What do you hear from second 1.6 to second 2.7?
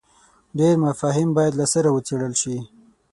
سره وڅېړل شي.